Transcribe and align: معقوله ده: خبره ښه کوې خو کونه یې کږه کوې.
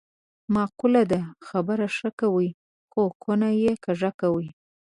معقوله 0.55 1.03
ده: 1.11 1.21
خبره 1.47 1.85
ښه 1.97 2.09
کوې 2.19 2.49
خو 2.91 3.03
کونه 3.23 3.47
یې 3.63 3.73
کږه 3.85 4.11
کوې. 4.21 4.47